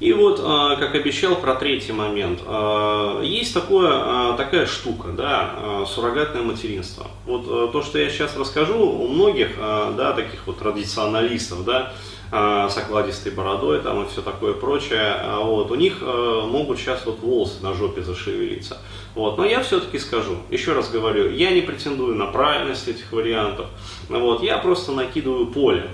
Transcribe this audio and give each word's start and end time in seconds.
И 0.00 0.14
вот, 0.14 0.40
а, 0.42 0.76
как 0.76 0.94
обещал, 0.94 1.36
про 1.36 1.54
третий 1.54 1.92
момент. 1.92 2.40
А, 2.46 3.20
есть 3.22 3.52
такое, 3.52 3.90
а, 3.92 4.34
такая 4.34 4.64
штука, 4.64 5.08
да, 5.08 5.84
суррогатное 5.86 6.42
материнство. 6.42 7.06
Вот 7.26 7.72
то, 7.72 7.82
что 7.82 7.98
я 7.98 8.08
сейчас 8.08 8.34
расскажу, 8.36 8.78
у 8.78 9.06
многих, 9.08 9.56
да, 9.58 10.12
таких 10.14 10.46
вот 10.46 10.58
традиционалистов, 10.58 11.64
да, 11.64 11.92
с 12.30 12.76
окладистой 12.76 13.32
бородой 13.32 13.80
там 13.80 14.04
и 14.04 14.08
все 14.08 14.22
такое 14.22 14.52
прочее, 14.52 15.16
вот, 15.42 15.70
у 15.70 15.74
них 15.74 16.00
могут 16.00 16.78
сейчас 16.78 17.04
вот 17.04 17.18
волосы 17.20 17.62
на 17.62 17.74
жопе 17.74 18.02
зашевелиться. 18.02 18.78
Вот, 19.14 19.36
но 19.36 19.44
я 19.44 19.62
все-таки 19.62 19.98
скажу, 19.98 20.36
еще 20.48 20.72
раз 20.72 20.90
говорю, 20.90 21.30
я 21.30 21.50
не 21.50 21.60
претендую 21.60 22.14
на 22.14 22.26
правильность 22.26 22.86
этих 22.88 23.12
вариантов, 23.12 23.66
вот, 24.08 24.42
я 24.42 24.58
просто 24.58 24.92
накидываю 24.92 25.46
поле 25.46 25.88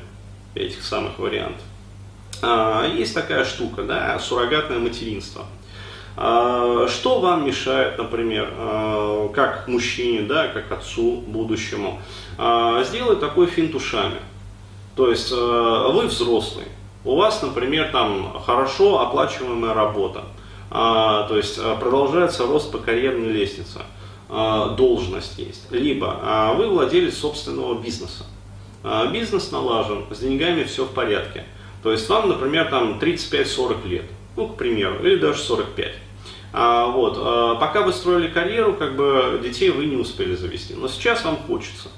этих 0.54 0.82
самых 0.82 1.18
вариантов. 1.18 1.62
А, 2.42 2.86
есть 2.86 3.14
такая 3.14 3.44
штука, 3.44 3.82
да, 3.82 4.18
суррогатное 4.18 4.78
материнство. 4.78 5.46
А, 6.16 6.86
что 6.88 7.20
вам 7.20 7.46
мешает, 7.46 7.98
например, 7.98 8.52
а, 8.56 9.28
как 9.28 9.68
мужчине, 9.68 10.22
да, 10.22 10.48
как 10.48 10.70
отцу 10.72 11.22
будущему, 11.27 12.00
сделать 12.84 13.20
такой 13.20 13.46
финт 13.46 13.74
ушами? 13.74 14.18
То 14.94 15.10
есть 15.10 15.30
вы 15.30 16.06
взрослый, 16.06 16.64
у 17.04 17.16
вас, 17.16 17.42
например, 17.42 17.91
там 17.92 18.41
хорошо 18.44 19.00
оплачиваемая 19.00 19.74
работа, 19.74 20.24
то 20.70 21.34
есть 21.36 21.60
продолжается 21.78 22.46
рост 22.46 22.72
по 22.72 22.78
карьерной 22.78 23.30
лестнице, 23.30 23.80
должность 24.30 25.38
есть, 25.38 25.70
либо 25.70 26.55
вы 26.56 26.68
владелец 26.68 27.18
собственного 27.18 27.78
бизнеса, 27.78 28.24
бизнес 29.12 29.52
налажен, 29.52 30.05
с 30.10 30.18
деньгами 30.18 30.64
все 30.64 30.86
в 30.86 30.92
порядке– 30.92 31.44
то 31.86 31.92
есть 31.92 32.08
вам, 32.08 32.28
например, 32.28 32.68
там 32.68 32.98
35-40 32.98 33.86
лет, 33.86 34.04
ну, 34.34 34.48
к 34.48 34.56
примеру, 34.56 35.06
или 35.06 35.18
даже 35.18 35.38
45. 35.38 35.92
А, 36.52 36.86
вот, 36.86 37.16
а, 37.16 37.55
пока 37.55 37.83
вы 37.83 37.92
строили 37.92 38.27
карьеру, 38.27 38.74
как 38.74 38.97
бы 38.97 39.41
детей 39.41 39.70
вы 39.70 39.86
не 39.86 39.94
успели 39.94 40.34
завести. 40.34 40.74
Но 40.74 40.88
сейчас 40.88 41.24
вам 41.24 41.36
хочется 41.36 41.91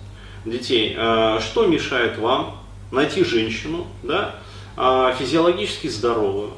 детей. 0.45 0.95
А, 0.95 1.41
что 1.41 1.67
мешает 1.67 2.19
вам 2.19 2.59
найти 2.93 3.25
женщину, 3.25 3.87
да, 4.03 4.35
а, 4.77 5.15
физиологически 5.15 5.87
здоровую, 5.87 6.51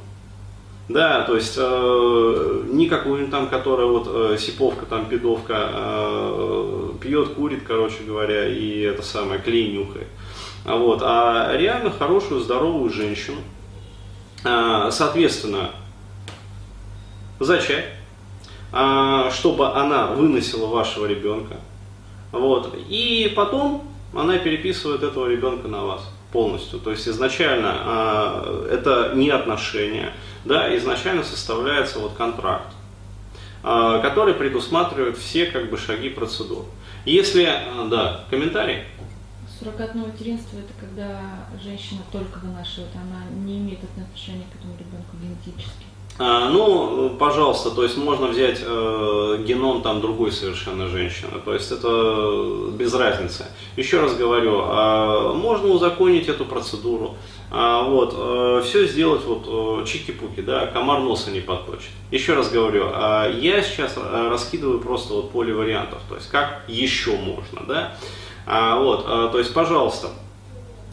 да, 0.89 1.23
то 1.23 1.37
есть 1.37 1.55
э, 1.57 2.63
не 2.67 2.89
какую-нибудь 2.89 3.31
там, 3.31 3.49
которая 3.49 3.87
вот 3.87 4.09
э, 4.09 4.37
сиповка, 4.41 4.87
там 4.87 5.07
пидовка, 5.07 5.71
э, 5.73 6.50
пьет, 7.11 7.31
курит, 7.31 7.65
короче 7.67 8.05
говоря, 8.05 8.47
и 8.47 8.83
это 8.83 9.03
самое 9.03 9.41
клей 9.41 9.73
нюхает. 9.73 10.07
А 10.65 10.77
вот, 10.77 11.01
а 11.03 11.57
реально 11.57 11.91
хорошую, 11.91 12.41
здоровую 12.41 12.89
женщину, 12.93 13.41
а, 14.45 14.93
соответственно, 14.93 15.71
зачать, 17.41 17.87
а, 18.71 19.29
чтобы 19.33 19.73
она 19.73 20.07
выносила 20.07 20.67
вашего 20.67 21.07
ребенка. 21.07 21.57
Вот, 22.31 22.77
и 22.89 23.33
потом 23.35 23.91
она 24.15 24.39
переписывает 24.39 25.03
этого 25.03 25.27
ребенка 25.29 25.67
на 25.67 25.85
вас 25.85 26.09
полностью. 26.33 26.79
То 26.79 26.93
есть 26.93 27.09
изначально 27.09 28.45
это 28.71 29.15
не 29.17 29.31
отношения, 29.31 30.13
да, 30.45 30.77
изначально 30.77 31.25
составляется 31.25 31.99
вот 31.99 32.13
контракт, 32.13 32.73
который 33.63 34.35
предусматривает 34.35 35.19
все 35.19 35.47
как 35.47 35.71
бы 35.71 35.77
шаги 35.77 36.09
процедур. 36.09 36.67
Если, 37.05 37.49
да, 37.89 38.25
комментарий? 38.29 38.85
Суррогатное 39.59 40.07
материнство– 40.07 40.59
это 40.59 40.73
когда 40.79 41.21
женщина 41.63 42.01
только 42.13 42.39
вынашивает, 42.39 42.91
она 42.95 43.25
не 43.45 43.59
имеет 43.59 43.81
отношения 43.85 44.45
к 44.53 44.59
этому 44.59 44.75
ребенку 44.79 45.17
генетически. 45.21 45.85
А, 46.19 46.51
ну, 46.51 47.17
пожалуйста, 47.19 47.71
то 47.71 47.83
есть 47.83 47.97
можно 47.97 48.27
взять 48.27 48.61
э, 48.63 49.43
геном 49.47 49.81
там 49.81 50.03
другой 50.03 50.33
совершенно 50.33 50.87
женщины, 50.87 51.41
то 51.43 51.55
есть 51.55 51.73
это 51.73 52.71
без 52.75 52.93
разницы. 52.93 53.47
Еще 53.77 54.01
раз 54.01 54.15
говорю, 54.15 54.61
э, 54.61 55.33
можно 55.33 55.69
узаконить 55.69 56.29
эту 56.29 56.45
процедуру, 56.45 57.17
э, 57.51 57.83
вот, 57.87 58.15
э, 58.15 58.63
все 58.67 58.87
сделать 58.87 59.25
вот 59.25 59.45
э, 59.47 59.87
чики-пуки, 59.87 60.43
да, 60.43 60.67
комар 60.67 61.01
носа 61.01 61.31
не 61.31 61.41
подточит. 61.41 61.91
Еще 62.11 62.35
раз 62.35 62.51
говорю, 62.51 62.89
э, 62.93 63.33
я 63.41 63.63
сейчас 63.63 63.97
раскидываю 63.97 64.81
просто 64.81 65.15
вот 65.15 65.31
поле 65.31 65.55
вариантов, 65.55 66.01
то 66.07 66.17
есть 66.17 66.29
как 66.29 66.65
еще 66.69 67.13
можно, 67.13 67.63
да. 67.67 67.97
А, 68.47 68.79
вот, 68.79 69.05
а, 69.07 69.29
то 69.29 69.39
есть, 69.39 69.55
пожалуйста, 69.55 70.09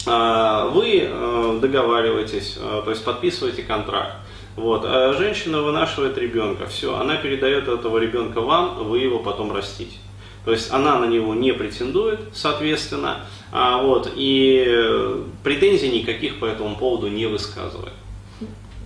а, 0.06 0.68
вы 0.68 1.00
э, 1.02 1.58
договариваетесь, 1.60 2.56
э, 2.56 2.82
то 2.84 2.90
есть 2.90 3.04
подписываете 3.04 3.62
контракт. 3.62 4.14
Вот, 4.58 4.82
женщина 5.16 5.62
вынашивает 5.62 6.18
ребенка, 6.18 6.66
все, 6.66 6.98
она 6.98 7.16
передает 7.16 7.68
этого 7.68 7.98
ребенка 7.98 8.40
вам, 8.40 8.88
вы 8.88 8.98
его 8.98 9.20
потом 9.20 9.52
растите. 9.52 9.96
То 10.44 10.50
есть 10.50 10.72
она 10.72 10.98
на 10.98 11.04
него 11.04 11.32
не 11.32 11.52
претендует, 11.52 12.18
соответственно, 12.32 13.20
а, 13.52 13.80
вот, 13.80 14.12
и 14.16 15.24
претензий 15.44 15.90
никаких 15.90 16.40
по 16.40 16.46
этому 16.46 16.74
поводу 16.74 17.06
не 17.06 17.26
высказывает. 17.26 17.92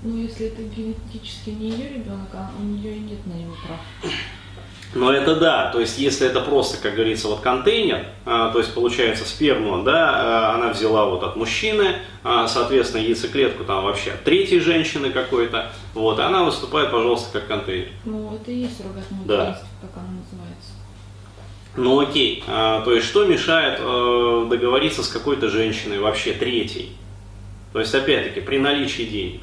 Ну, 0.03 0.19
если 0.19 0.49
это 0.49 0.62
генетически 0.62 1.50
не 1.50 1.71
ее 1.71 1.88
ребенок, 1.94 2.28
а 2.34 2.50
у 2.61 2.62
нее 2.62 2.97
и 2.97 3.00
нет 3.00 3.27
на 3.27 3.32
него 3.32 3.55
прав. 3.66 4.12
Но 4.95 5.11
это 5.11 5.37
да, 5.37 5.71
то 5.71 5.81
есть 5.81 5.99
если 5.99 6.27
это 6.27 6.41
просто, 6.41 6.77
как 6.77 6.95
говорится, 6.95 7.29
вот 7.29 7.41
контейнер, 7.41 8.05
а, 8.27 8.51
то 8.53 8.59
есть 8.59 8.75
получается 8.75 9.25
сперму, 9.25 9.83
да, 9.83 10.51
а, 10.51 10.55
она 10.55 10.69
взяла 10.69 11.07
вот 11.07 11.23
от 11.23 11.35
мужчины, 11.37 11.97
а, 12.23 12.47
соответственно, 12.47 13.01
яйцеклетку 13.01 13.65
там 13.65 13.85
вообще 13.85 14.11
от 14.11 14.23
третьей 14.23 14.61
женщины 14.61 15.11
какой-то, 15.11 15.73
вот, 15.95 16.19
и 16.19 16.23
она 16.23 16.45
выступает, 16.45 16.91
пожалуйста, 16.91 17.39
как 17.39 17.49
контейнер. 17.49 17.89
Ну, 18.05 18.35
это 18.35 18.51
и 18.51 18.61
есть 18.61 18.77
суррогатное 18.77 19.21
да. 19.25 19.63
как 19.81 19.91
оно 19.97 20.19
называется. 20.21 20.73
Ну 21.75 22.01
окей, 22.01 22.45
а, 22.47 22.83
то 22.83 22.93
есть 22.93 23.07
что 23.07 23.25
мешает 23.25 23.79
э, 23.81 24.47
договориться 24.51 25.03
с 25.03 25.09
какой-то 25.09 25.49
женщиной 25.49 26.01
вообще 26.01 26.35
третьей? 26.35 26.93
То 27.73 27.81
есть 27.81 27.95
опять-таки 27.95 28.43
при 28.43 28.59
наличии 28.59 29.05
денег. 29.05 29.41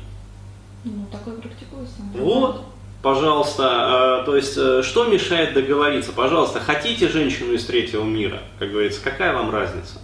Ну, 0.84 1.08
такое 1.12 1.36
практикуется. 1.36 1.96
Вот, 2.14 2.66
пожалуйста, 3.02 4.22
э, 4.22 4.26
то 4.26 4.36
есть, 4.36 4.58
э, 4.58 4.82
что 4.84 5.06
мешает 5.06 5.54
договориться? 5.54 6.12
Пожалуйста, 6.12 6.60
хотите 6.60 7.08
женщину 7.08 7.54
из 7.54 7.66
третьего 7.66 8.04
мира, 8.04 8.40
как 8.58 8.72
говорится, 8.72 9.02
какая 9.04 9.34
вам 9.34 9.52
разница? 9.52 10.00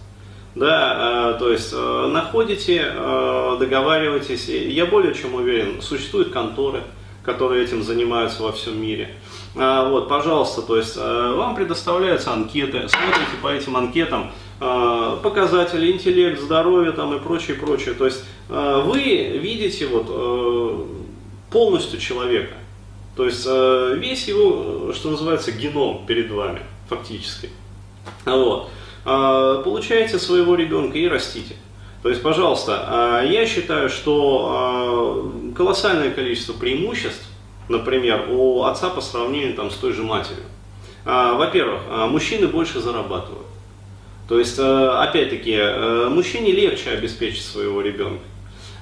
Да, 0.54 1.34
э, 1.34 1.38
то 1.38 1.50
есть, 1.50 1.72
находите, 1.74 2.92
договариваетесь. 3.60 4.48
Я 4.48 4.86
более 4.86 5.14
чем 5.14 5.34
уверен, 5.34 5.82
существуют 5.82 6.32
конторы, 6.32 6.82
которые 7.22 7.64
этим 7.64 7.82
занимаются 7.82 8.42
во 8.42 8.52
всем 8.52 8.80
мире. 8.80 9.10
Вот, 9.54 10.08
пожалуйста, 10.08 10.62
то 10.62 10.76
есть, 10.76 10.96
вам 10.96 11.54
предоставляются 11.54 12.32
анкеты, 12.32 12.88
смотрите 12.88 13.36
по 13.42 13.48
этим 13.48 13.76
анкетам, 13.76 14.30
показатели, 14.58 15.92
интеллект, 15.92 16.40
здоровье 16.40 16.92
там 16.92 17.14
и 17.14 17.18
прочее, 17.18 17.56
прочее. 17.56 17.94
То 17.94 18.06
есть 18.06 18.24
вы 18.48 19.38
видите 19.38 19.86
вот 19.86 20.88
полностью 21.50 22.00
человека. 22.00 22.54
То 23.16 23.24
есть 23.24 23.44
э, 23.46 23.94
весь 23.96 24.28
его, 24.28 24.92
что 24.92 25.10
называется, 25.10 25.50
геном 25.50 26.04
перед 26.06 26.30
вами, 26.30 26.60
фактически. 26.88 27.50
Вот. 28.24 28.70
А, 29.06 29.62
получаете 29.62 30.18
своего 30.18 30.56
ребенка 30.56 30.98
и 30.98 31.06
растите. 31.08 31.54
То 32.02 32.08
есть, 32.08 32.22
пожалуйста, 32.22 32.84
а, 32.86 33.22
я 33.22 33.46
считаю, 33.46 33.88
что 33.88 34.48
а, 34.50 35.54
колоссальное 35.54 36.10
количество 36.10 36.52
преимуществ, 36.52 37.24
например, 37.68 38.26
у 38.30 38.64
отца 38.64 38.90
по 38.90 39.00
сравнению 39.00 39.54
там, 39.54 39.70
с 39.70 39.76
той 39.76 39.92
же 39.92 40.02
матерью. 40.02 40.44
Во-первых, 41.04 41.82
мужчины 42.10 42.48
больше 42.48 42.80
зарабатывают. 42.80 43.46
То 44.28 44.40
есть, 44.40 44.58
опять-таки, 44.58 45.52
э, 45.54 46.08
мужчине 46.08 46.50
легче 46.50 46.90
обеспечить 46.90 47.44
своего 47.44 47.80
ребенка. 47.80 48.24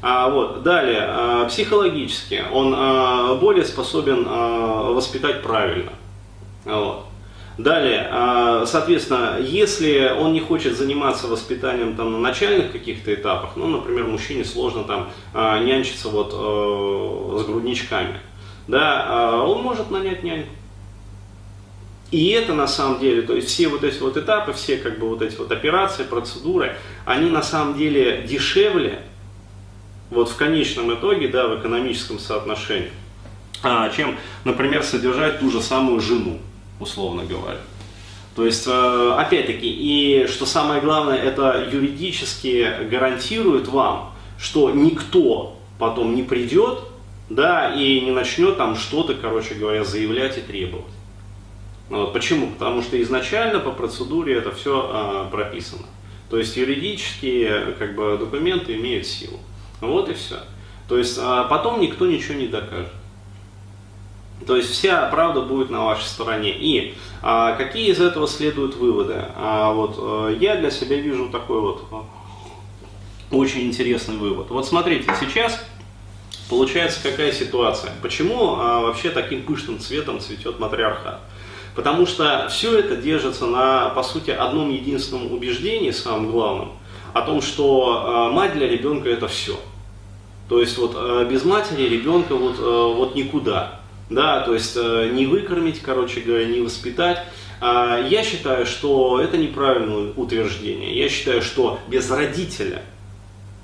А, 0.07 0.29
вот. 0.29 0.63
Далее, 0.63 1.01
а, 1.01 1.47
психологически 1.47 2.45
он 2.53 2.75
а, 2.77 3.37
более 3.37 3.65
способен 3.65 4.27
а, 4.29 4.93
воспитать 4.93 5.43
правильно. 5.43 5.93
Вот. 6.67 7.07
Далее, 7.57 8.11
соответственно, 8.67 9.39
если 9.41 10.13
он 10.19 10.33
не 10.33 10.41
хочет 10.41 10.77
заниматься 10.77 11.29
воспитанием 11.29 11.95
там, 11.95 12.11
на 12.13 12.19
начальных 12.19 12.73
каких-то 12.73 13.15
этапах, 13.15 13.51
ну, 13.55 13.69
например, 13.69 14.07
мужчине 14.07 14.45
сложно 14.45 14.83
там 14.83 15.11
нянчиться 15.65 16.09
вот, 16.09 16.33
а, 16.35 17.39
с 17.39 17.47
грудничками, 17.47 18.19
да, 18.67 19.41
он 19.47 19.63
может 19.63 19.91
нанять 19.91 20.25
няньку. 20.25 20.51
И 22.11 22.31
это 22.31 22.55
на 22.55 22.67
самом 22.67 22.99
деле, 22.99 23.23
то 23.23 23.35
есть 23.35 23.49
все 23.49 23.69
вот 23.69 23.85
эти 23.85 24.01
вот 24.01 24.17
этапы, 24.17 24.53
все 24.53 24.77
как 24.77 24.99
бы 24.99 25.09
вот 25.09 25.23
эти 25.23 25.37
вот 25.37 25.53
операции, 25.53 26.03
процедуры, 26.03 26.77
они 27.05 27.31
на 27.31 27.43
самом 27.43 27.79
деле 27.79 28.27
дешевле, 28.29 29.03
вот 30.15 30.31
в 30.31 30.37
конечном 30.37 30.95
итоге, 30.95 31.29
да, 31.29 31.49
в 31.49 31.61
экономическом 31.61 32.19
соотношении, 32.19 32.91
а, 33.63 33.91
чем, 33.91 34.17
например, 34.45 34.83
содержать 34.83 35.41
ту 35.41 35.51
же 35.51 35.61
самую 35.61 36.01
жену, 36.01 36.39
условно 36.81 37.25
говоря. 37.25 37.61
То 38.35 38.45
есть, 38.45 38.67
э, 38.67 39.15
опять-таки, 39.17 39.69
и 39.69 40.27
что 40.27 40.45
самое 40.45 40.81
главное, 40.81 41.17
это 41.17 41.69
юридически 41.73 42.89
гарантирует 42.91 43.69
вам, 43.69 44.13
что 44.39 44.71
никто 44.71 45.57
потом 45.79 46.15
не 46.15 46.23
придет 46.23 46.81
да, 47.31 47.75
и 47.75 48.01
не 48.01 48.11
начнет 48.11 48.57
там 48.57 48.77
что-то, 48.77 49.15
короче 49.15 49.55
говоря, 49.55 49.85
заявлять 49.85 50.39
и 50.39 50.41
требовать. 50.41 50.93
Вот. 51.89 52.13
Почему? 52.13 52.49
Потому 52.49 52.83
что 52.83 53.01
изначально 53.03 53.61
по 53.61 53.71
процедуре 53.71 54.35
это 54.35 54.53
все 54.53 54.91
а, 54.93 55.29
прописано. 55.31 55.87
То 56.31 56.39
есть 56.39 56.57
юридические 56.57 57.75
как 57.79 57.95
бы, 57.95 58.17
документы 58.19 58.75
имеют 58.75 59.07
силу. 59.07 59.39
Вот 59.89 60.09
и 60.09 60.15
все. 60.15 60.37
То 60.89 60.99
есть 60.99 61.19
а 61.21 61.45
потом 61.45 61.81
никто 61.81 62.07
ничего 62.07 62.35
не 62.35 62.47
докажет. 62.47 62.93
То 64.47 64.57
есть 64.57 64.71
вся 64.71 65.09
правда 65.09 65.41
будет 65.41 65.71
на 65.71 65.85
вашей 65.85 66.05
стороне. 66.05 66.51
И 66.51 66.95
а, 67.23 67.53
какие 67.53 67.91
из 67.91 68.01
этого 68.01 68.27
следуют 68.27 68.75
выводы? 68.75 69.25
А, 69.37 69.73
вот, 69.73 69.97
а, 69.99 70.29
я 70.31 70.57
для 70.57 70.71
себя 70.71 70.97
вижу 70.97 71.29
такой 71.31 71.61
вот 71.61 71.85
а, 71.91 72.05
очень 73.31 73.63
интересный 73.63 74.17
вывод. 74.17 74.51
Вот 74.51 74.67
смотрите, 74.67 75.11
сейчас 75.19 75.65
получается 76.51 77.01
какая 77.03 77.33
ситуация? 77.33 77.93
Почему 78.03 78.57
а, 78.57 78.81
вообще 78.81 79.11
таким 79.11 79.45
пышным 79.45 79.79
цветом 79.79 80.21
цветет 80.21 80.59
матриархат? 80.59 81.21
Потому 81.75 82.07
что 82.07 82.49
все 82.51 82.79
это 82.79 82.97
держится 82.97 83.47
на, 83.47 83.89
по 83.91 84.03
сути, 84.03 84.31
одном 84.31 84.71
единственном 84.71 85.33
убеждении, 85.33 85.91
самым 85.91 86.31
главным, 86.31 86.73
о 87.13 87.23
том, 87.23 87.43
что 87.43 88.29
э, 88.31 88.33
мать 88.33 88.53
для 88.53 88.69
ребенка 88.69 89.09
это 89.09 89.27
все. 89.27 89.59
То 90.49 90.61
есть 90.61 90.77
вот 90.79 90.95
э, 90.97 91.27
без 91.31 91.45
матери 91.45 91.89
ребенка 91.89 92.35
вот, 92.35 92.59
э, 92.59 92.95
вот 92.97 93.15
никуда. 93.15 93.81
Да, 94.11 94.41
то 94.41 94.53
есть 94.53 94.77
не 94.77 95.25
выкормить, 95.25 95.81
короче 95.81 96.21
говоря, 96.21 96.45
не 96.45 96.61
воспитать. 96.61 97.25
А 97.61 97.99
я 98.07 98.23
считаю, 98.23 98.67
что 98.67 99.19
это 99.19 99.39
неправильное 99.39 100.13
утверждение. 100.15 100.95
Я 100.95 101.09
считаю, 101.09 101.41
что 101.41 101.79
без 101.89 102.11
родителя 102.11 102.83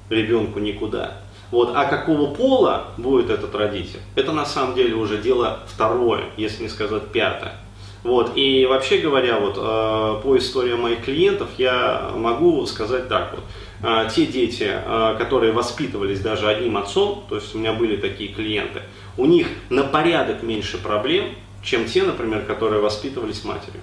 ребенку 0.09 0.59
никуда. 0.59 1.19
Вот, 1.51 1.73
а 1.75 1.85
какого 1.85 2.33
пола 2.33 2.87
будет 2.97 3.29
этот 3.29 3.55
родитель, 3.55 3.99
это 4.15 4.33
на 4.33 4.47
самом 4.47 4.75
деле 4.75 4.95
уже 4.95 5.19
дело 5.19 5.61
второе, 5.67 6.25
если 6.37 6.63
не 6.63 6.69
сказать 6.69 7.09
пятое. 7.09 7.57
Вот, 8.03 8.33
и 8.35 8.65
вообще 8.65 8.99
говоря, 8.99 9.39
вот, 9.39 9.57
э, 9.59 10.23
по 10.23 10.37
истории 10.39 10.73
моих 10.73 11.05
клиентов 11.05 11.51
я 11.59 12.13
могу 12.17 12.65
сказать 12.67 13.09
так 13.09 13.35
вот. 13.35 13.45
Э, 13.83 14.09
те 14.11 14.27
дети, 14.27 14.71
э, 14.71 15.17
которые 15.19 15.53
воспитывались 15.53 16.21
даже 16.21 16.49
одним 16.49 16.79
отцом, 16.79 17.25
то 17.29 17.37
есть 17.37 17.55
у 17.55 17.59
меня 17.59 17.75
были 17.75 17.97
такие 17.97 18.33
клиенты, 18.33 18.83
у 19.19 19.27
них 19.27 19.49
на 19.69 19.85
порядок 19.85 20.43
меньше 20.43 20.79
проблем, 20.79 21.35
чем 21.63 21.85
те, 21.85 22.03
например, 22.03 22.47
которые 22.47 22.81
воспитывались 22.81 23.45
матерью. 23.45 23.83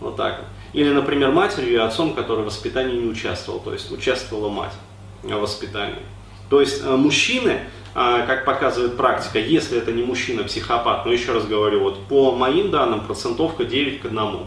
Вот 0.00 0.16
так 0.16 0.40
вот. 0.40 0.46
Или, 0.74 0.90
например, 0.90 1.32
матерью 1.32 1.72
и 1.72 1.76
отцом, 1.76 2.12
который 2.12 2.42
в 2.42 2.46
воспитании 2.46 2.98
не 2.98 3.08
участвовал, 3.08 3.58
то 3.60 3.72
есть 3.72 3.90
участвовала 3.90 4.50
мать 4.50 4.74
в 5.22 5.32
воспитании. 5.32 6.02
То 6.48 6.60
есть 6.60 6.84
мужчины 6.84 7.60
а, 8.00 8.24
как 8.26 8.44
показывает 8.44 8.96
практика, 8.96 9.40
если 9.40 9.76
это 9.76 9.90
не 9.90 10.04
мужчина-психопат, 10.04 11.04
но 11.04 11.12
еще 11.12 11.32
раз 11.32 11.46
говорю, 11.46 11.80
вот 11.80 12.06
по 12.06 12.30
моим 12.30 12.70
данным 12.70 13.00
процентовка 13.00 13.64
9 13.64 14.00
к 14.00 14.04
1. 14.04 14.38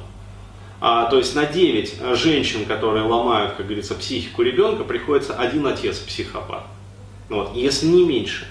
А, 0.79 1.05
то 1.07 1.17
есть 1.17 1.35
на 1.35 1.45
9 1.45 2.15
женщин, 2.15 2.63
которые 2.63 3.03
ломают, 3.03 3.55
как 3.55 3.65
говорится, 3.65 3.95
психику 3.95 4.41
ребенка, 4.41 4.85
приходится 4.85 5.33
один 5.33 5.67
отец-психопат. 5.67 6.63
Вот, 7.27 7.53
если 7.53 7.87
не 7.87 8.05
меньше. 8.05 8.47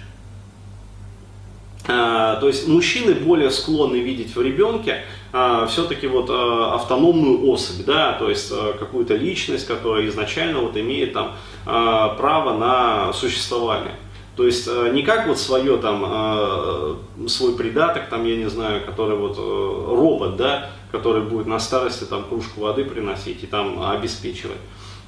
А, 1.88 2.36
то 2.36 2.48
есть 2.48 2.68
мужчины 2.68 3.14
более 3.14 3.50
склонны 3.50 3.96
видеть 3.96 4.36
в 4.36 4.42
ребенке 4.42 5.04
а, 5.32 5.66
все-таки 5.66 6.06
вот 6.06 6.26
а, 6.28 6.74
автономную 6.74 7.48
особь, 7.48 7.84
да, 7.84 8.14
то 8.14 8.28
есть 8.28 8.50
а, 8.52 8.72
какую-то 8.76 9.14
личность, 9.14 9.66
которая 9.66 10.06
изначально 10.08 10.60
вот 10.60 10.76
имеет 10.76 11.12
там 11.12 11.34
право 11.64 12.56
на 12.56 13.12
существование. 13.12 13.94
То 14.36 14.46
есть 14.46 14.66
не 14.66 15.02
как 15.02 15.26
вот 15.26 15.38
свое 15.38 15.76
там, 15.76 16.98
свой 17.28 17.54
придаток, 17.54 18.08
там, 18.08 18.24
я 18.24 18.36
не 18.36 18.48
знаю, 18.48 18.82
который 18.86 19.16
вот 19.16 19.36
робот, 19.36 20.36
да, 20.36 20.70
который 20.90 21.22
будет 21.22 21.46
на 21.46 21.58
старости 21.60 22.04
там 22.04 22.24
кружку 22.24 22.62
воды 22.62 22.84
приносить 22.84 23.44
и 23.44 23.46
там 23.46 23.82
обеспечивать. 23.82 24.56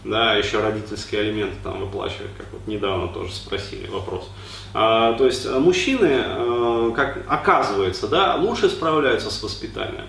Да, 0.05 0.35
еще 0.35 0.61
родительские 0.61 1.21
алименты 1.21 1.55
там 1.63 1.79
выплачивать, 1.79 2.31
как 2.37 2.47
вот 2.53 2.67
недавно 2.67 3.09
тоже 3.09 3.33
спросили 3.33 3.87
вопрос. 3.87 4.31
А, 4.75 5.13
то 5.13 5.27
есть 5.27 5.49
мужчины, 5.49 6.93
как 6.95 7.25
оказывается, 7.29 8.09
да, 8.09 8.35
лучше 8.35 8.69
справляются 8.69 9.31
с 9.31 9.43
воспитанием. 9.43 10.07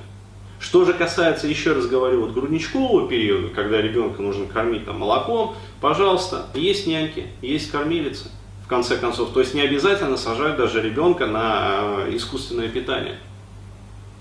Что 0.64 0.86
же 0.86 0.94
касается, 0.94 1.46
еще 1.46 1.74
раз 1.74 1.88
говорю, 1.88 2.22
вот 2.22 2.32
грудничкового 2.32 3.10
периода, 3.10 3.50
когда 3.50 3.82
ребенка 3.82 4.22
нужно 4.22 4.46
кормить 4.46 4.86
там 4.86 5.00
молоком, 5.00 5.56
пожалуйста, 5.82 6.46
есть 6.54 6.88
няньки, 6.88 7.28
есть 7.42 7.70
кормилицы 7.70 8.30
в 8.64 8.70
конце 8.70 8.96
концов. 8.96 9.34
То 9.34 9.42
есть 9.42 9.54
не 9.54 9.60
обязательно 9.60 10.16
сажать 10.16 10.56
даже 10.56 10.82
ребенка 10.82 11.28
на 11.28 12.06
э, 12.08 12.16
искусственное 12.16 12.70
питание. 12.70 13.18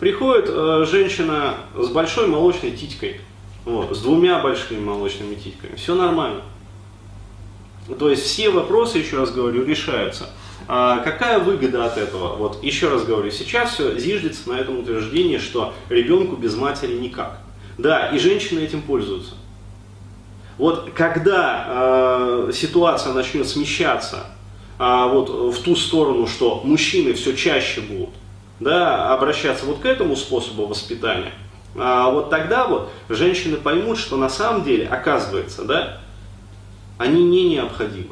Приходит 0.00 0.46
э, 0.48 0.84
женщина 0.90 1.54
с 1.76 1.88
большой 1.90 2.26
молочной 2.26 2.72
титькой, 2.72 3.20
вот, 3.64 3.96
с 3.96 4.00
двумя 4.00 4.40
большими 4.40 4.80
молочными 4.80 5.34
титками, 5.34 5.76
все 5.76 5.94
нормально. 5.94 6.42
То 7.98 8.10
есть 8.10 8.24
все 8.24 8.50
вопросы, 8.50 8.98
еще 8.98 9.18
раз 9.18 9.32
говорю, 9.32 9.64
решаются. 9.64 10.30
А 10.68 10.98
какая 10.98 11.38
выгода 11.38 11.84
от 11.84 11.98
этого? 11.98 12.36
Вот 12.36 12.62
еще 12.62 12.88
раз 12.88 13.04
говорю, 13.04 13.30
сейчас 13.30 13.74
все 13.74 13.98
зиждется 13.98 14.48
на 14.48 14.58
этом 14.58 14.78
утверждении, 14.78 15.38
что 15.38 15.74
ребенку 15.88 16.36
без 16.36 16.54
матери 16.54 16.94
никак. 16.94 17.40
Да, 17.78 18.08
и 18.08 18.18
женщины 18.18 18.60
этим 18.60 18.82
пользуются. 18.82 19.34
Вот 20.58 20.90
когда 20.94 21.64
э, 21.66 22.50
ситуация 22.54 23.12
начнет 23.14 23.48
смещаться 23.48 24.26
э, 24.78 25.08
вот 25.10 25.54
в 25.54 25.62
ту 25.62 25.74
сторону, 25.74 26.26
что 26.26 26.60
мужчины 26.62 27.14
все 27.14 27.34
чаще 27.34 27.80
будут 27.80 28.10
да, 28.60 29.12
обращаться 29.12 29.66
вот 29.66 29.78
к 29.78 29.86
этому 29.86 30.14
способу 30.14 30.66
воспитания, 30.66 31.32
а 31.76 32.10
вот 32.10 32.30
тогда 32.30 32.66
вот 32.66 32.90
женщины 33.08 33.56
поймут, 33.56 33.98
что 33.98 34.16
на 34.16 34.28
самом 34.28 34.64
деле, 34.64 34.86
оказывается, 34.86 35.64
да, 35.64 35.98
они 36.98 37.24
не 37.24 37.48
необходимы. 37.48 38.10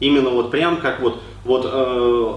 Именно 0.00 0.30
вот 0.30 0.50
прям 0.50 0.78
как 0.80 1.00
вот, 1.00 1.20
вот 1.44 1.68
э, 1.70 2.34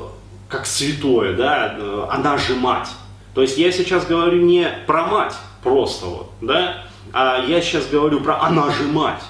как 0.50 0.66
святое, 0.66 1.36
да, 1.36 1.76
э, 1.78 2.06
она 2.10 2.38
же 2.38 2.56
мать. 2.56 2.90
То 3.36 3.42
есть 3.42 3.58
я 3.58 3.72
сейчас 3.72 4.06
говорю 4.06 4.42
не 4.42 4.68
про 4.88 5.06
мать 5.06 5.36
просто 5.64 6.08
вот, 6.08 6.32
да, 6.42 6.84
а 7.14 7.44
я 7.46 7.62
сейчас 7.62 7.88
говорю 7.88 8.22
про 8.22 8.42
«она 8.42 8.70
же 8.72 8.84
мать». 8.84 9.22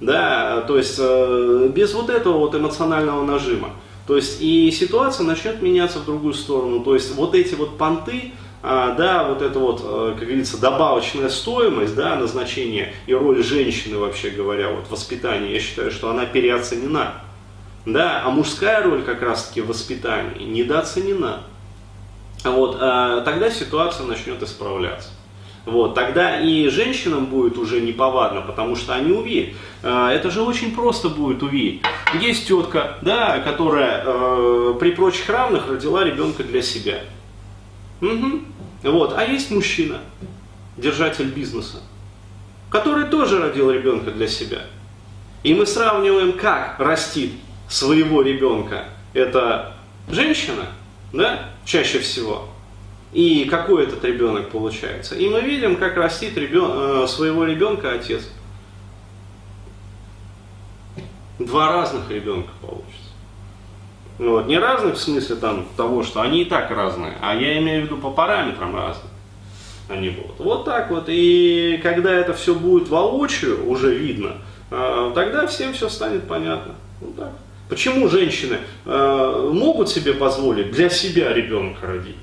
Да, 0.00 0.62
то 0.62 0.78
есть 0.78 0.96
э, 0.98 1.70
без 1.74 1.92
вот 1.92 2.08
этого 2.08 2.38
вот 2.38 2.54
эмоционального 2.54 3.22
нажима. 3.22 3.70
То 4.06 4.16
есть 4.16 4.40
и 4.40 4.70
ситуация 4.70 5.26
начнет 5.26 5.60
меняться 5.60 5.98
в 5.98 6.06
другую 6.06 6.32
сторону. 6.32 6.80
То 6.80 6.94
есть 6.94 7.14
вот 7.14 7.34
эти 7.34 7.54
вот 7.54 7.76
понты, 7.76 8.32
а, 8.62 8.94
да, 8.94 9.24
вот 9.24 9.40
это 9.40 9.58
вот, 9.58 9.80
э, 9.82 10.14
как 10.18 10.26
говорится, 10.26 10.60
добавочная 10.60 11.30
стоимость, 11.30 11.94
да, 11.94 12.16
назначение 12.16 12.92
и 13.06 13.14
роль 13.14 13.42
женщины, 13.42 13.96
вообще 13.96 14.30
говоря, 14.30 14.68
вот 14.68 14.90
воспитание, 14.90 15.54
я 15.54 15.60
считаю, 15.60 15.90
что 15.90 16.10
она 16.10 16.26
переоценена. 16.26 17.14
Да, 17.86 18.22
а 18.22 18.30
мужская 18.30 18.82
роль 18.82 19.02
как 19.02 19.22
раз-таки 19.22 19.62
в 19.62 19.68
воспитании 19.68 20.44
недооценена. 20.44 21.40
Вот, 22.44 22.76
а, 22.78 23.22
тогда 23.22 23.50
ситуация 23.50 24.04
начнет 24.04 24.42
исправляться. 24.42 25.08
Вот, 25.64 25.94
тогда 25.94 26.40
и 26.40 26.68
женщинам 26.68 27.26
будет 27.26 27.58
уже 27.58 27.80
неповадно, 27.80 28.40
потому 28.40 28.76
что 28.76 28.94
они 28.94 29.12
увидят. 29.12 29.54
Э, 29.82 30.08
это 30.08 30.30
же 30.30 30.42
очень 30.42 30.74
просто 30.74 31.08
будет 31.08 31.42
увидеть. 31.42 31.82
Есть 32.20 32.48
тетка, 32.48 32.98
да, 33.02 33.38
которая 33.40 34.02
э, 34.04 34.74
при 34.80 34.90
прочих 34.92 35.28
равных 35.28 35.68
родила 35.68 36.02
ребенка 36.02 36.44
для 36.44 36.62
себя. 36.62 37.00
Угу. 38.00 38.40
Вот. 38.82 39.14
А 39.16 39.24
есть 39.24 39.50
мужчина, 39.50 40.00
держатель 40.76 41.28
бизнеса, 41.28 41.82
который 42.70 43.06
тоже 43.06 43.38
родил 43.40 43.70
ребенка 43.70 44.10
для 44.10 44.28
себя. 44.28 44.62
И 45.42 45.54
мы 45.54 45.66
сравниваем, 45.66 46.32
как 46.32 46.78
растит 46.78 47.32
своего 47.68 48.22
ребенка 48.22 48.84
эта 49.12 49.74
женщина, 50.08 50.66
да, 51.12 51.50
чаще 51.64 51.98
всего, 51.98 52.48
и 53.12 53.44
какой 53.44 53.84
этот 53.84 54.04
ребенок 54.04 54.50
получается. 54.50 55.16
И 55.16 55.28
мы 55.28 55.40
видим, 55.40 55.76
как 55.76 55.96
растит 55.96 56.36
ребен... 56.36 56.70
Э, 56.70 57.06
своего 57.08 57.44
ребенка 57.44 57.92
отец. 57.92 58.28
Два 61.38 61.72
разных 61.72 62.10
ребенка 62.10 62.50
получится. 62.60 62.99
Вот. 64.20 64.46
Не 64.48 64.58
разных 64.58 64.96
в 64.96 65.00
смысле 65.00 65.36
там, 65.36 65.64
того, 65.78 66.02
что 66.02 66.20
они 66.20 66.42
и 66.42 66.44
так 66.44 66.70
разные, 66.70 67.14
а 67.22 67.34
я 67.34 67.58
имею 67.58 67.82
в 67.82 67.84
виду 67.86 67.96
по 67.96 68.10
параметрам 68.10 68.76
разные. 68.76 69.10
Они 69.88 70.10
будут. 70.10 70.38
Вот 70.38 70.66
так 70.66 70.90
вот. 70.90 71.04
И 71.08 71.80
когда 71.82 72.12
это 72.12 72.34
все 72.34 72.54
будет 72.54 72.90
воочию, 72.90 73.66
уже 73.66 73.94
видно, 73.94 74.34
э, 74.70 75.12
тогда 75.14 75.46
всем 75.46 75.72
все 75.72 75.88
станет 75.88 76.28
понятно. 76.28 76.74
Вот 77.00 77.16
так. 77.16 77.30
Почему 77.70 78.08
женщины 78.08 78.58
э, 78.84 79.50
могут 79.54 79.88
себе 79.88 80.12
позволить 80.12 80.70
для 80.70 80.90
себя 80.90 81.32
ребенка 81.32 81.86
родить? 81.86 82.16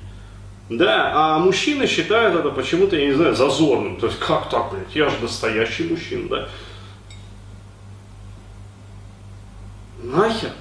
Да, 0.70 1.10
а 1.14 1.38
мужчины 1.40 1.88
считают 1.88 2.36
это 2.36 2.50
почему-то, 2.50 2.94
я 2.94 3.06
не 3.06 3.12
знаю, 3.12 3.34
зазорным. 3.34 3.96
То 3.96 4.06
есть, 4.06 4.20
как 4.20 4.48
так, 4.50 4.70
блядь, 4.70 4.94
я 4.94 5.08
же 5.08 5.16
настоящий 5.20 5.82
мужчина, 5.82 6.28
да? 6.28 6.48
Нахер? 10.00 10.52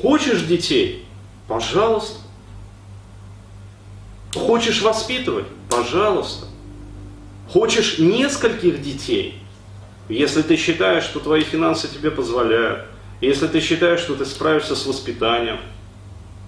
Хочешь 0.00 0.42
детей? 0.42 1.04
Пожалуйста. 1.46 2.20
Хочешь 4.34 4.80
воспитывать? 4.80 5.46
Пожалуйста. 5.68 6.46
Хочешь 7.48 7.98
нескольких 7.98 8.80
детей? 8.80 9.38
Если 10.08 10.42
ты 10.42 10.56
считаешь, 10.56 11.04
что 11.04 11.20
твои 11.20 11.42
финансы 11.42 11.86
тебе 11.88 12.10
позволяют, 12.10 12.86
если 13.20 13.46
ты 13.46 13.60
считаешь, 13.60 14.00
что 14.00 14.14
ты 14.14 14.24
справишься 14.24 14.74
с 14.74 14.86
воспитанием, 14.86 15.58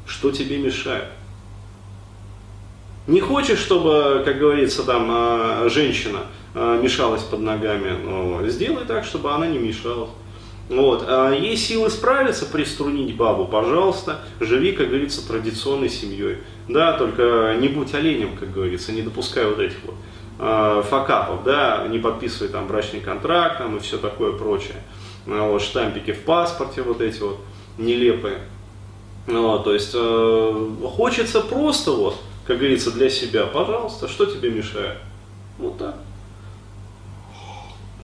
что 0.07 0.31
тебе 0.31 0.59
мешает? 0.59 1.09
Не 3.07 3.21
хочешь, 3.21 3.59
чтобы, 3.59 4.23
как 4.25 4.39
говорится, 4.39 4.85
там 4.85 5.09
а, 5.11 5.69
женщина 5.69 6.21
а, 6.55 6.81
мешалась 6.81 7.23
под 7.23 7.41
ногами, 7.41 7.97
но 8.03 8.47
сделай 8.49 8.85
так, 8.85 9.05
чтобы 9.05 9.33
она 9.33 9.47
не 9.47 9.59
мешалась. 9.59 10.11
Вот. 10.69 11.05
А 11.07 11.33
есть 11.33 11.67
силы 11.67 11.91
справиться, 11.91 12.47
приструнить 12.47 13.17
бабу, 13.17 13.47
пожалуйста, 13.47 14.21
живи, 14.41 14.73
как 14.73 14.89
говорится, 14.89 15.27
традиционной 15.27 15.89
семьей. 15.89 16.39
Да, 16.69 16.95
только 16.95 17.57
не 17.59 17.69
будь 17.69 17.95
оленем, 17.95 18.37
как 18.37 18.53
говорится, 18.53 18.93
не 18.93 19.03
допускай 19.03 19.45
вот 19.45 19.59
этих 19.59 19.77
вот 19.85 19.97
э, 20.39 20.83
факапов, 20.89 21.45
да, 21.45 21.87
не 21.89 21.99
подписывай 21.99 22.49
там 22.49 22.67
брачный 22.67 23.01
контракт 23.01 23.59
там, 23.59 23.77
и 23.77 23.81
все 23.81 23.99
такое 23.99 24.33
прочее. 24.33 24.83
Вот, 25.27 25.63
штампики 25.63 26.13
в 26.13 26.23
паспорте 26.23 26.83
вот 26.83 27.01
эти 27.01 27.21
вот 27.21 27.39
нелепые. 27.79 28.39
Вот, 29.27 29.65
то 29.65 29.73
есть 29.75 29.93
э, 29.95 30.69
хочется 30.97 31.41
просто 31.43 31.93
вот, 31.93 32.17
как 32.47 32.59
говорится, 32.59 32.91
для 32.91 33.09
себя, 33.09 33.47
пожалуйста, 33.47 34.09
что 34.09 34.27
тебе 34.27 34.51
мешает? 34.51 34.99
Вот 35.59 35.79
так. 35.79 35.97